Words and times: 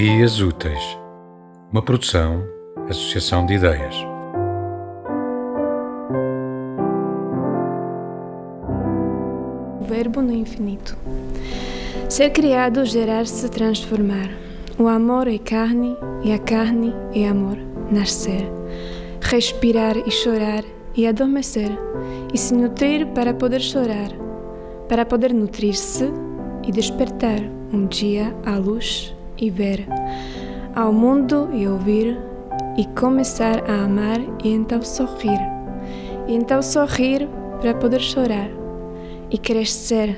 Dias 0.00 0.40
Úteis, 0.40 0.96
uma 1.72 1.82
produção, 1.82 2.46
associação 2.88 3.44
de 3.44 3.54
ideias. 3.54 3.96
Verbo 9.80 10.22
no 10.22 10.32
infinito. 10.32 10.96
Ser 12.08 12.30
criado, 12.30 12.84
gerar-se, 12.84 13.48
transformar. 13.48 14.30
O 14.78 14.86
amor 14.86 15.26
é 15.26 15.36
carne 15.36 15.96
e 16.22 16.32
a 16.32 16.38
carne 16.38 16.94
é 17.12 17.26
amor. 17.26 17.58
Nascer, 17.90 18.48
respirar 19.20 19.96
e 19.96 20.12
chorar 20.12 20.62
e 20.94 21.08
adormecer 21.08 21.76
e 22.32 22.38
se 22.38 22.54
nutrir 22.54 23.04
para 23.08 23.34
poder 23.34 23.60
chorar, 23.60 24.10
para 24.88 25.04
poder 25.04 25.34
nutrir-se 25.34 26.04
e 26.64 26.70
despertar 26.70 27.40
um 27.72 27.84
dia 27.88 28.32
à 28.46 28.56
luz 28.56 29.17
e 29.40 29.50
ver 29.50 29.86
ao 30.74 30.92
mundo 30.92 31.48
e 31.52 31.66
ouvir 31.66 32.18
e 32.76 32.84
começar 32.98 33.68
a 33.68 33.84
amar 33.84 34.20
e 34.44 34.50
então 34.50 34.80
sorrir. 34.82 35.40
E 36.26 36.34
então 36.34 36.62
sorrir 36.62 37.28
para 37.60 37.74
poder 37.74 38.00
chorar 38.00 38.48
e 39.30 39.36
crescer 39.36 40.16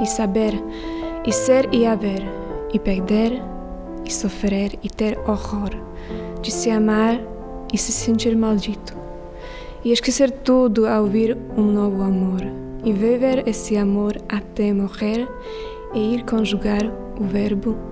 e 0.00 0.06
saber 0.06 0.52
e 1.24 1.32
ser 1.32 1.68
e 1.72 1.86
haver 1.86 2.22
e 2.72 2.78
perder 2.78 3.40
e 4.04 4.12
sofrer 4.12 4.78
e 4.82 4.90
ter 4.90 5.18
horror 5.28 5.70
de 6.40 6.50
se 6.50 6.70
amar 6.70 7.20
e 7.72 7.78
se 7.78 7.92
sentir 7.92 8.36
maldito 8.36 8.94
e 9.84 9.92
esquecer 9.92 10.30
tudo 10.30 10.86
ao 10.86 11.04
ouvir 11.04 11.36
um 11.56 11.62
novo 11.62 12.02
amor 12.02 12.40
e 12.84 12.92
viver 12.92 13.46
esse 13.46 13.76
amor 13.76 14.16
até 14.28 14.72
morrer 14.72 15.28
e 15.94 16.14
ir 16.14 16.24
conjugar 16.24 16.82
o 17.20 17.24
verbo 17.24 17.91